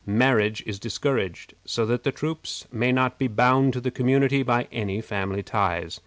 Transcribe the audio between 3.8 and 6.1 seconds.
the community by any family ties.